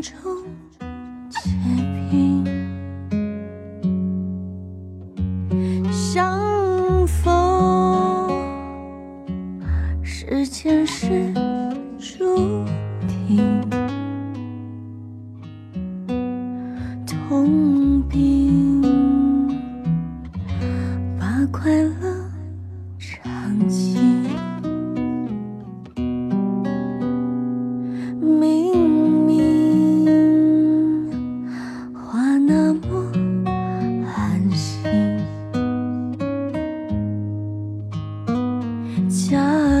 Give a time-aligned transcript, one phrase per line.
[0.00, 0.67] 中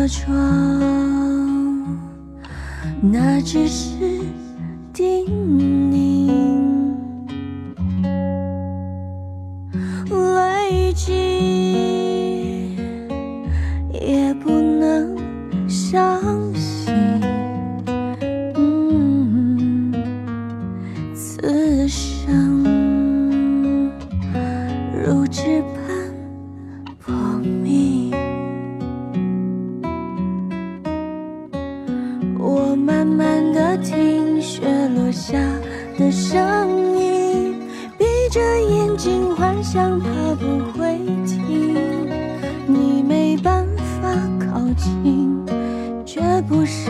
[0.08, 0.28] 窗
[3.02, 3.97] 那只是
[44.78, 45.44] 情
[46.06, 46.87] 绝不是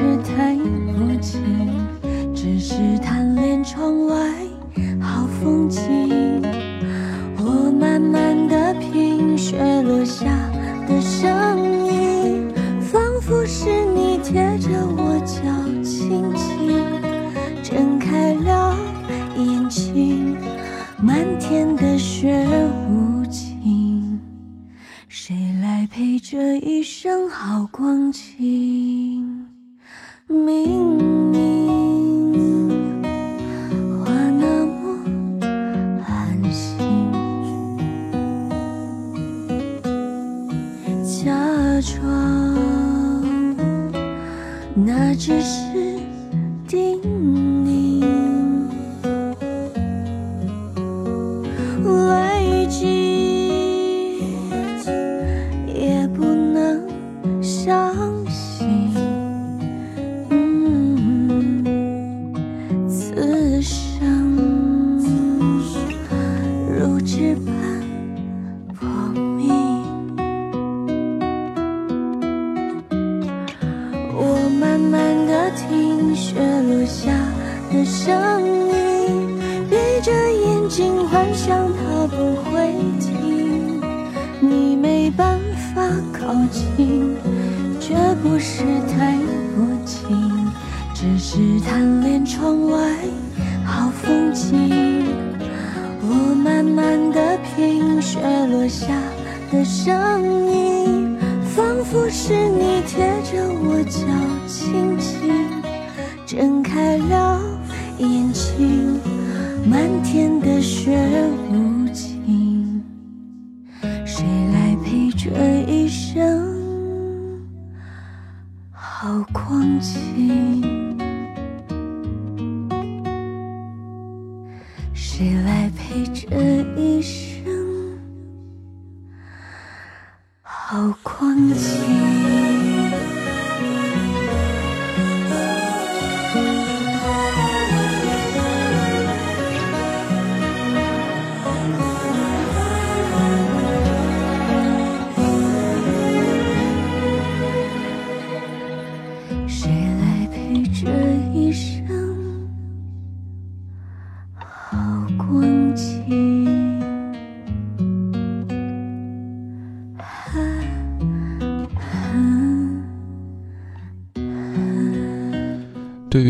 [44.87, 45.99] 那只是
[46.69, 47.18] 叮
[91.31, 92.81] 是贪恋窗外
[93.63, 95.05] 好风景。
[96.01, 98.87] 我慢慢的品雪落下
[99.53, 101.19] 的声音，
[101.55, 104.01] 仿佛是你贴着我脚
[104.47, 105.45] 轻轻
[106.25, 107.39] 睁开了
[107.99, 108.99] 眼睛，
[109.67, 110.99] 漫天的雪
[111.53, 111.68] 舞。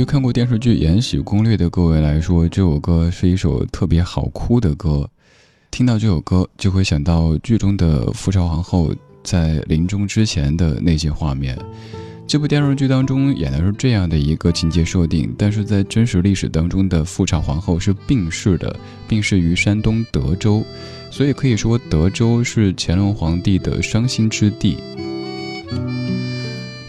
[0.08, 5.06] 看过电视剧《延禧攻略》的各位来说，这首歌是一首特别好哭的歌。
[5.70, 8.90] 听到这首歌，就会想到剧中的富察皇后
[9.22, 11.58] 在临终之前的那些画面。
[12.26, 18.74] 这部电视剧当中演的是这样的一个情节设定，但是在真实历史当中的富察皇后是病逝的，
[19.06, 20.64] 病逝于山东德州，
[21.10, 24.78] 所以可以说德州是乾隆皇帝的伤心之地。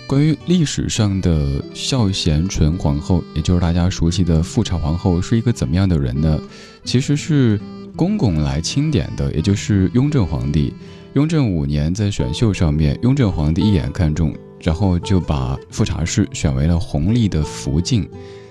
[0.09, 6.41] 关于历史上的孝贤纯皇后，也就是大家熟悉的富察皇后，是一个怎么样的人呢？
[6.83, 7.61] 其实是
[7.95, 10.73] 公公来钦点的，也就是雍正皇帝。
[11.13, 18.09] 雍正五年在选秀上面，雍正皇帝一眼看中，然后就把富察氏选为了弘历的福晋。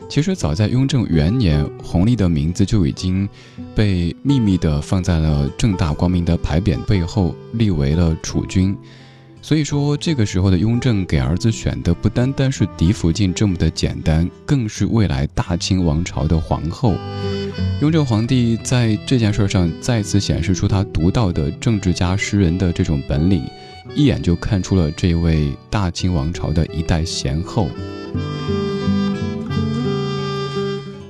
[0.08, 3.28] 其实早在雍正元年，弘历的名字就已经
[3.74, 8.76] 被秘密的放在了正大光明的牌匾背后，立为了储君。
[9.48, 16.94] 所以说，这个时候的雍正给儿子选的不单单是嫡福晋这么的简单，更是未来大清王朝的皇后。
[17.80, 23.42] 雍正皇帝在这件事上再次显示出他独到的政治家诗人的这种本领，
[23.94, 27.70] 一眼就看出了这位大清王朝的一代贤后。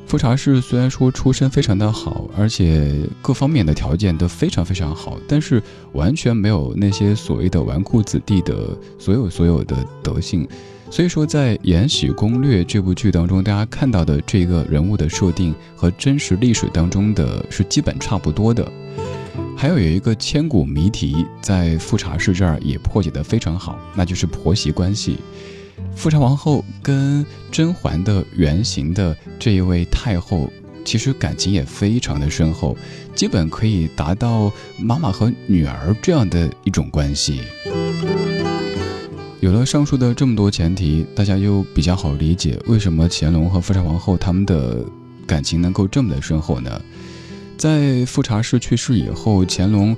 [0.08, 5.62] 富察氏虽然说出身非常的好，而且各方面的条件都非常非常好，但是
[5.93, 10.49] 完全没有那些所谓的纨绔子弟的所有所有的德性。
[10.90, 18.66] 所以说，在《延禧攻略》这部剧当中，大家看到的这个人物的设定和真实历史当中的是基本差不多的。
[19.55, 25.19] 还有有一个千古谜题，在富察氏这儿也破解得非常好，那就是婆媳关系。
[25.99, 30.49] 富察皇后跟甄嬛的原型的这一位太后，
[30.85, 32.79] 其实感情也非常的深厚，
[33.17, 37.41] 基本可以达到妈妈和女儿这样的一种关系。
[39.41, 44.85] 有了上述的这么多前提，大家就比较好理解为什么乾隆和富察皇后他们的
[45.27, 46.81] 感情能够这么的深厚呢？
[47.56, 49.97] 在富察氏去世以后，乾隆。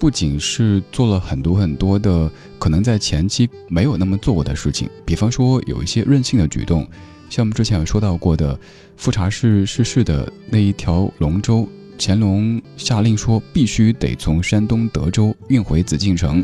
[0.00, 6.88] 不仅是做了很多很多的可能在前期没有那么做过的事情，比方说有一些任性的举动，
[7.28, 8.58] 像我们之前有说到过的
[8.96, 11.68] 富察氏逝世的那一条龙舟，
[11.98, 16.42] 乾隆下令说必须得从山东德州运回紫禁城。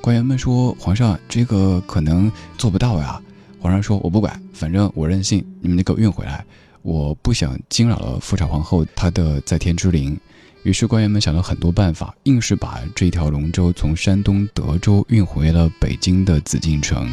[0.00, 3.22] 官员们说：“皇上，这个可能做不到呀。”
[3.60, 6.44] 皇上说：“我不管，反正我任性，你们得给我运回来，
[6.82, 10.18] 我不想惊扰了富察皇后她的在天之灵。”
[10.66, 17.08] 于是官员们想了很多办法，硬是把这条龙舟从山东德州运回了北京的紫禁城。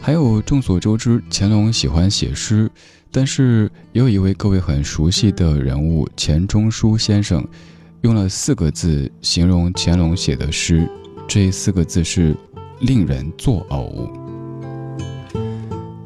[0.00, 2.70] 还有众所周知，乾隆喜欢写诗，
[3.10, 7.44] 但是也有一位各位很熟悉的人物钱钟书先生，
[8.02, 10.88] 用了四个字形容乾隆写的诗，
[11.26, 12.36] 这四个字是
[12.82, 14.08] “令人作呕”。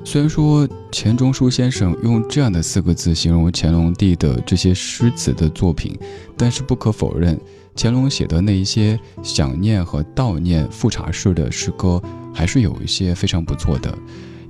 [0.06, 5.98] 虽然说钱钟书先生用这样的四个字形容乾隆帝的这些诗词的作品，
[6.36, 7.36] 但是不可否认，
[7.74, 12.00] 乾隆写的那一些想念和悼念富察氏的诗歌，
[12.32, 13.96] 还是有一些非常不错的。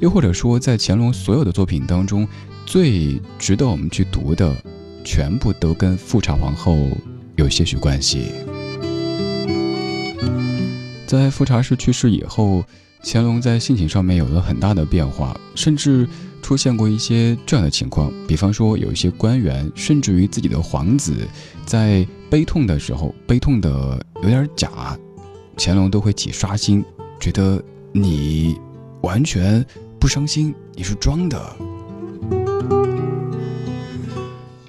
[0.00, 2.28] 又或者说，在乾隆所有的作品当中，
[2.66, 4.54] 最值得我们去读的，
[5.02, 6.76] 全部都跟富察皇后
[7.36, 8.32] 有些许关系。
[11.06, 12.62] 在富察氏去世以后。
[13.06, 16.08] 乾隆在性情上面有了很大的变化，甚至
[16.40, 21.14] 出现过一些这样的情况，比方说有一些官员，甚至于自己的皇子，
[21.66, 24.98] 在悲痛的时候，悲痛的有点假，
[25.58, 26.82] 乾隆都会起刷新，
[27.20, 28.58] 觉得你
[29.02, 29.64] 完全
[30.00, 31.56] 不伤心，你是装的。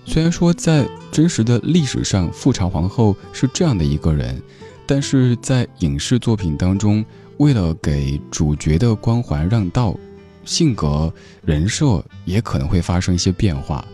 [0.06, 4.42] 虽然说在真实的历史上，富察皇后是这样的一个人，
[4.86, 7.04] 但是在影视作品当中。
[7.38, 9.98] 为了给主角的光环让道，
[10.44, 11.14] 性格
[11.44, 13.86] 人设也可能会发生一些变化。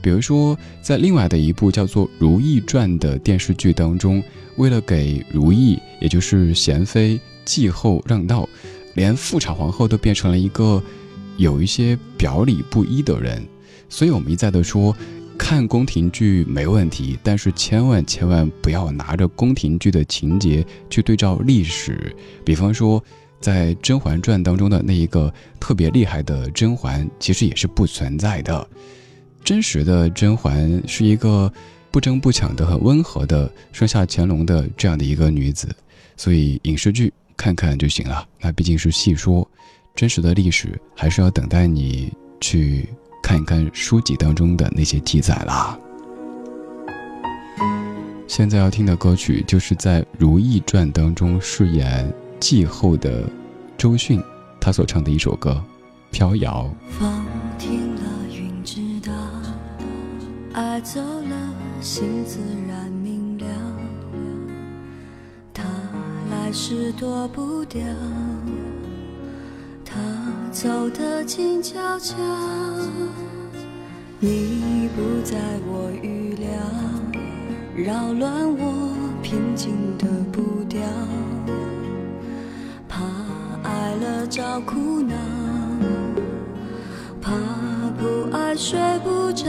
[0.00, 4.22] 比如说，在另外的一部叫做《如懿传》的电视剧当中，
[4.56, 8.48] 为了给如懿，也就是娴妃继后让道，
[8.94, 10.82] 连富察皇后都变成了一个
[11.36, 13.44] 有一些表里不一的人。
[13.88, 14.94] 所以我们一再的说。
[15.38, 22.14] 看宫廷剧没问题，但是千万千万不要拿着宫廷剧的情节去对照历史。
[22.44, 23.02] 比方说，
[23.40, 28.68] 在《甄嬛传》当中的那一个特别厉害的甄嬛，其实也是不存在的。
[29.42, 31.50] 真实的甄嬛是一个
[31.90, 35.68] 不争不抢的、很温和的生下乾隆的这样的一个女子。
[36.16, 39.48] 所以影视剧看看就行了，那毕竟是戏说，
[39.94, 42.86] 真实的历史还是要等待你去。
[43.28, 45.78] 看一看书籍当中的那些记载啦。
[48.26, 53.28] 现在要听的歌曲，就是在《如懿传》当中饰演继后的
[53.76, 54.22] 周迅，
[54.58, 55.62] 她所唱的一首歌
[56.10, 56.70] 《飘摇。
[56.88, 57.22] 风
[57.58, 58.00] 停了，
[58.34, 59.12] 云知道，
[60.54, 63.44] 爱走了，心自然明了。
[65.52, 65.64] 他
[66.30, 67.82] 来时躲不掉，
[70.50, 72.16] 走得静悄悄。
[74.18, 75.36] 你不在
[75.66, 76.48] 我预料，
[77.76, 80.80] 扰乱我平静的步调。
[82.88, 83.04] 怕
[83.62, 85.14] 爱了找苦恼，
[87.20, 87.30] 怕
[87.98, 89.46] 不爱睡不着。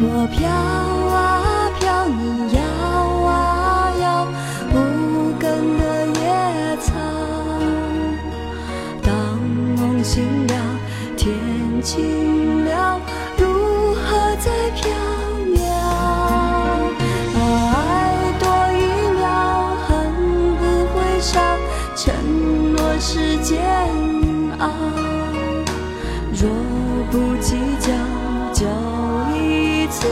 [0.00, 0.48] 我飘
[11.88, 13.00] 晴了，
[13.38, 14.90] 如何再飘
[15.56, 15.56] 渺？
[17.34, 17.72] 爱
[18.38, 18.78] 多一
[19.16, 19.26] 秒，
[19.86, 19.88] 恨
[20.58, 21.40] 不会少，
[21.96, 22.12] 承
[22.72, 23.56] 诺是煎
[24.58, 24.68] 熬。
[26.34, 26.42] 若
[27.10, 27.88] 不计较，
[28.52, 28.66] 就
[29.34, 30.06] 一次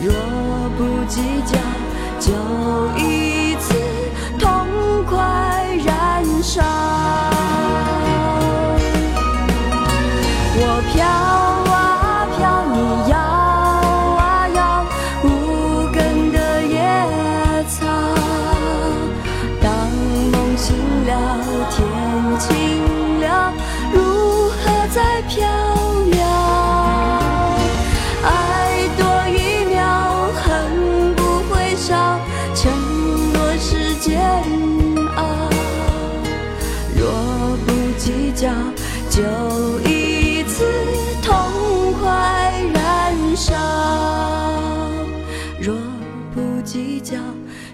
[0.00, 0.12] 若
[0.76, 1.58] 不计较，
[2.20, 2.30] 就
[2.98, 3.07] 一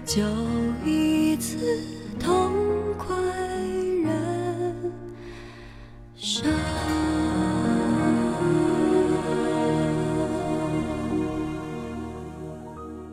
[0.05, 0.21] 就
[0.85, 1.57] 一次
[2.19, 2.51] 痛
[2.95, 3.15] 快
[4.03, 4.13] 燃
[6.15, 6.45] 烧。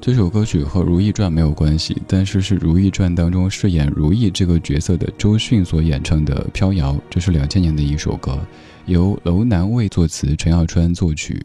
[0.02, 8.38] 这首歌曲和《如懿传》没有关系，但是是《如懿传》当中饰演如懿这个角色的周迅所演唱的《飘摇》，这是两千年的一首歌，
[8.84, 11.42] 由楼南卫作词，陈耀川作曲。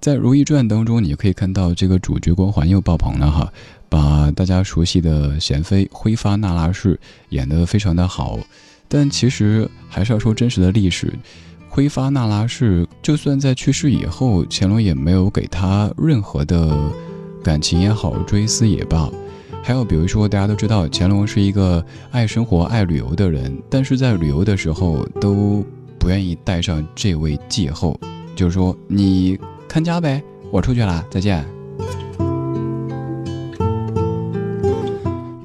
[0.00, 3.52] 在《如懿传》当中，你可以看到这个主角光环又爆棚了哈，
[3.90, 8.38] 把大家熟悉的娴妃辉发那拉氏演得非常的好。
[8.88, 11.12] 但其实还是要说真实的历史，
[11.68, 16.74] 辉发那拉氏就算在去世以后，乾隆也没有给她任何的。
[17.42, 19.10] 感情也好，追思也罢，
[19.62, 25.64] 还有比如说，大家都知道乾隆是一个爱生活、爱旅游的人，但是在旅游的时候都
[25.98, 27.98] 不愿意带上这位继后，
[28.36, 31.59] 就是说你看家呗，我出去了，再见。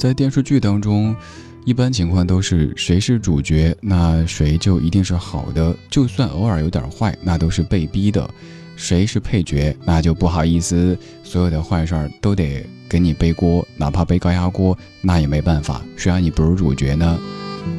[0.06, 1.16] 在电视剧当中，
[1.64, 8.30] 一般情况都是谁是主角，那谁就一定是好的，就算偶尔有点坏，那都是被逼的。
[8.76, 17.18] 谁是配角，那就不好意思，所有的坏事儿都得给你背锅，哪怕背高压锅，那也没办法，谁让你不是主角呢？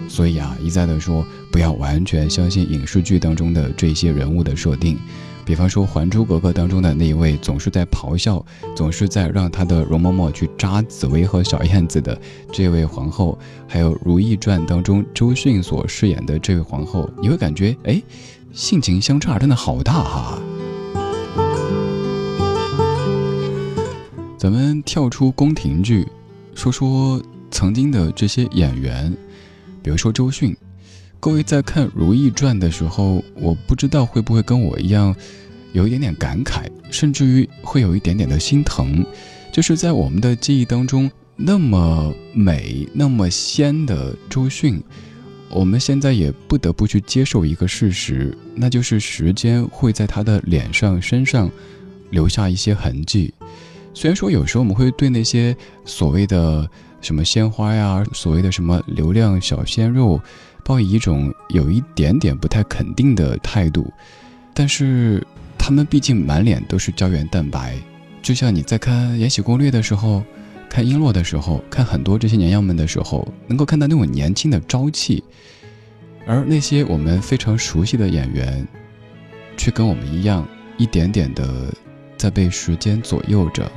[0.08, 4.98] 所以啊，一再的说，不要完全相信影视剧当中的这些人物的设定。
[5.46, 12.20] 比方说《还珠格格》当中的那一位总是在咆哮，总是在让他的容嬷嬷去扎紫薇和小燕子的
[12.52, 13.38] 这位皇后，
[13.68, 18.02] 还有《如懿传》当中周迅所饰演的这位皇后，你会感觉，哎。
[18.52, 20.38] 性情相差真的好大哈。
[24.38, 26.08] 咱们跳出宫廷剧，
[26.54, 29.14] 说说曾经的这些演员，
[29.82, 30.56] 比如说周迅。
[31.18, 35.14] 各位在看《如懿传》的时候，我不知道会不会跟我一样，
[35.72, 39.04] 有一点点感慨，甚至于会有一点点的心疼。
[39.52, 44.80] 就是在我们的记忆当中，那么美、那么仙的周迅，
[45.50, 51.50] 我们现在也不得不去接受一个事实，那就是时间会在她的脸上、身上
[52.10, 53.34] 留下一些痕迹。
[53.94, 56.68] 虽然说有时候我们会对那些所谓的
[57.00, 60.20] 什么鲜花呀，所谓的什么流量小鲜肉。
[60.66, 63.88] 抱以一种有一点点不太肯定的态度，
[64.52, 65.24] 但是
[65.56, 67.76] 他们毕竟满脸都是胶原蛋白，
[68.20, 70.24] 就像你在看《延禧攻略》的时候，
[70.68, 75.22] 看璎珞的时候，看很多这些娘娘们的时候，能够看到那种年轻的朝气，
[76.26, 78.66] 而那些我们非常熟悉的演员，
[79.56, 80.44] 却跟我们一样，
[80.78, 81.72] 一点点的
[82.16, 83.70] 在被时间左右着。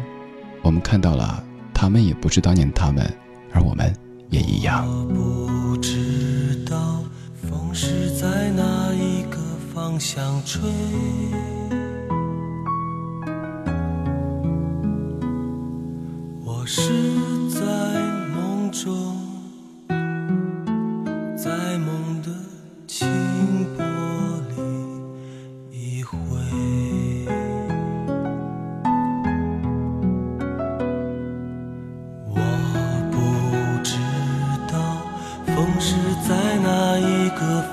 [0.64, 3.08] 我们看到了，他们也不是当年他们，
[3.54, 3.96] 而我们
[4.32, 4.88] 也一样。
[7.74, 9.38] 是在哪一个
[9.74, 10.62] 方向吹？
[16.44, 16.82] 我是
[17.50, 17.60] 在
[18.34, 19.16] 梦中，
[21.38, 22.09] 在梦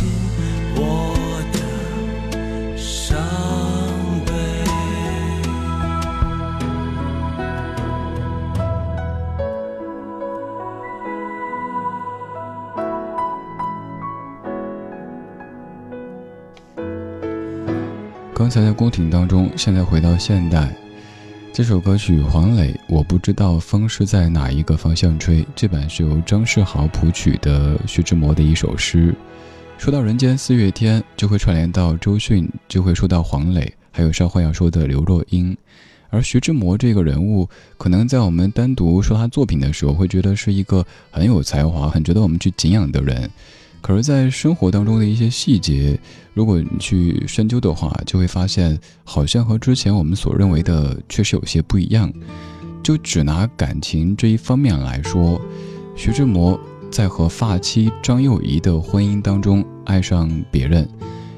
[0.75, 3.17] 我的伤
[4.25, 4.31] 悲
[18.33, 20.73] 刚才在宫廷当中，现在回到现代，
[21.53, 25.45] 这首歌曲黄磊，我不知道风是在哪一个方向吹。
[25.55, 29.13] 这版是由张世豪谱曲的徐志摩的一首诗。
[29.81, 35.57] 说到人间四月天，就会串联到周迅，就会说到黄磊，还有稍后要说的刘若英。
[36.11, 43.27] 而徐志摩这个人物，可能在我们单独说他作品的时候，会觉得是一个很有才华、很值得我们去敬仰的人。
[43.81, 45.99] 可是，在生活当中的一些细节，
[46.35, 52.13] 如果你去深究的话，就会发现，好像和之前我们所认为的确实有些不一样。
[52.83, 55.41] 就只拿感情这一方面来说，
[55.95, 56.59] 徐志摩
[56.91, 60.87] 在和发妻张幼仪的婚姻当中爱上别人，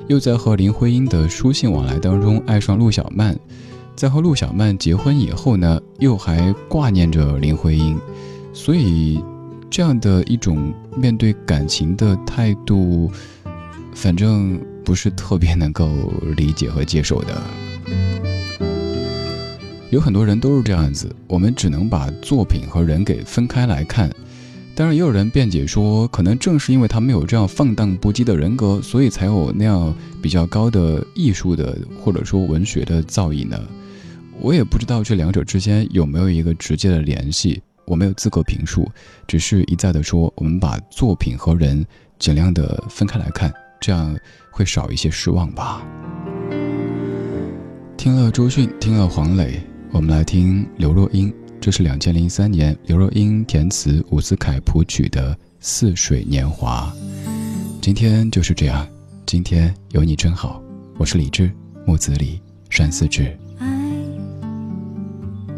[0.08, 3.38] 又在和林徽因的书信往来当中爱上陆小曼，
[3.96, 7.96] 在和陆小曼结婚以后呢，又还挂念着林徽因，
[8.52, 9.24] 所以
[9.70, 13.12] 这样的一种面对感情的态度，
[13.94, 15.88] 反正不是特别能够
[16.36, 17.42] 理解和接受的。
[19.92, 24.10] 有很多人都是这样子，我们只能把作品和人给分开来看。
[24.76, 33.60] 当然，也有人辩解说，可能正是因为他没有这样放荡不羁的人格，所以才有那样比较高的艺术的或者说文学的造诣呢。
[34.40, 38.90] 我也不知道这两者之间有没有一个直接的联系，我没有资格评述，
[39.28, 41.86] 只是一再的说，我们把作品和人
[42.18, 44.18] 尽量的分开来看，这样
[44.50, 45.86] 会少一些失望吧。
[47.96, 49.62] 听了周迅，听了黄磊。
[49.92, 51.32] 我们来听刘若英，
[51.64, 56.94] 这是两千零三年刘若英填词，伍思凯谱曲的《似水年华》。
[57.82, 58.86] 今天就是这样，
[59.26, 60.62] 今天有你真好。
[60.98, 61.50] 我是李志，
[61.86, 62.38] 木子李，
[62.70, 63.34] 山寺志。
[63.60, 63.66] 爱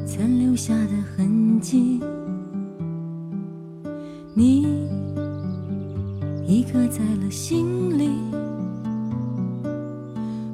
[0.06, 2.00] 残留下的痕迹，
[4.36, 4.68] 你
[6.46, 8.12] 已刻在了心里。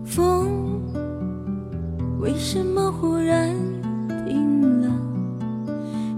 [0.06, 0.82] 风
[2.22, 3.54] 为什么忽然？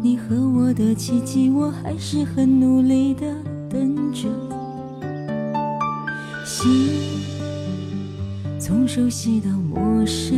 [0.04, 3.22] 你和我的奇迹，我还是很努力的
[3.70, 4.28] 等着。
[6.44, 7.24] 心
[8.60, 10.38] 从熟悉到陌生，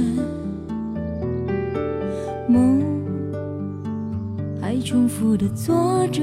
[2.48, 2.80] 梦
[4.62, 6.22] 还重复的做着。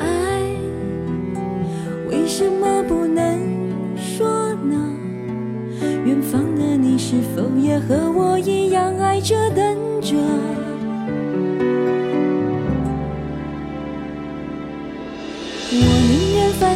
[0.00, 0.42] 爱
[2.08, 3.38] 为什么不能
[3.96, 4.74] 说呢？
[6.04, 10.16] 远方的你是否也和我一样爱着等着？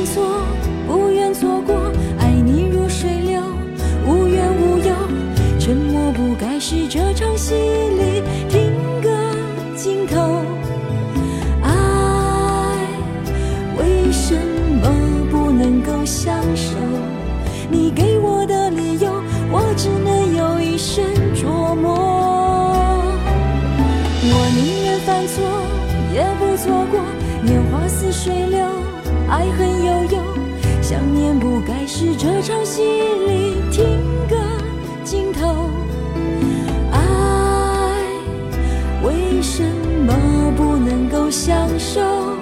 [0.07, 0.45] 错
[31.98, 34.37] 是这场戏里听个
[35.02, 35.70] 尽头。
[36.92, 37.00] 爱
[39.02, 39.62] 为什
[40.06, 42.36] 么不能够享受？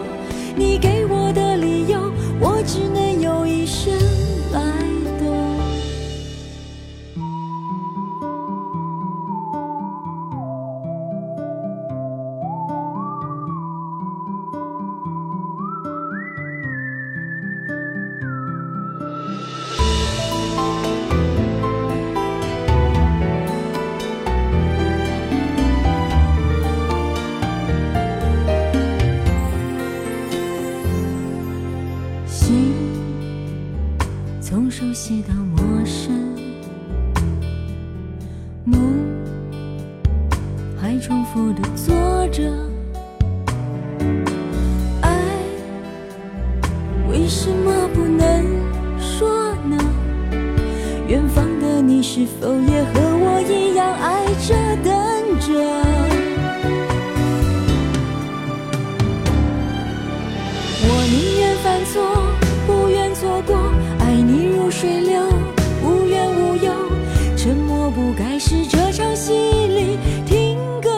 [68.47, 70.91] 是这场戏里，听歌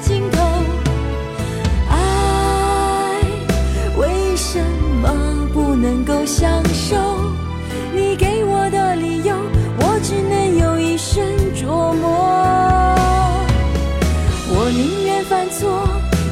[0.00, 0.42] 尽头，
[1.90, 3.20] 爱
[3.98, 4.58] 为什
[5.02, 6.96] 么不能够享受？
[7.94, 9.36] 你给我的理由，
[9.80, 11.22] 我只能用一生
[11.54, 12.08] 琢磨。
[14.48, 15.86] 我宁愿犯错，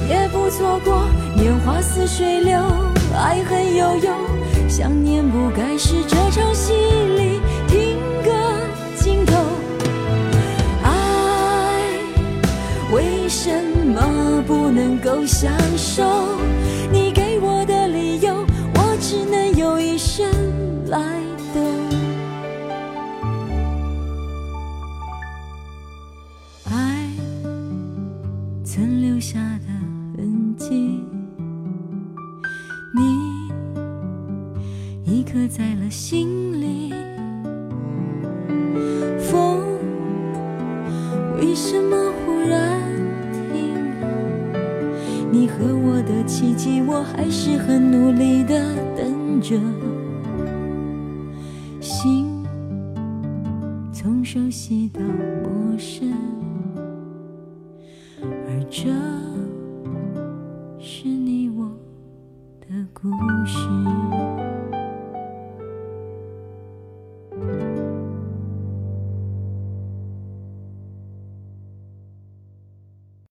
[0.09, 1.07] 也不错过。
[1.35, 2.59] 年华似水流，
[3.15, 4.11] 爱恨悠悠，
[4.71, 6.73] 想念不该是这场戏
[7.19, 7.26] 里。
[14.47, 16.05] 不能够相守？
[16.93, 20.25] 你给我的理由，我只能用一生
[20.89, 20.99] 来
[21.53, 21.65] 等。
[26.65, 27.11] 爱
[28.65, 29.67] 曾留下的
[30.17, 31.03] 痕迹。
[32.95, 33.51] 你
[35.05, 36.56] 已刻在了心
[45.57, 48.61] 可我的奇迹我还是很努力的
[48.95, 49.59] 等着。
[51.81, 52.45] 心
[53.91, 56.13] 从熟悉到陌生
[58.21, 58.91] 而这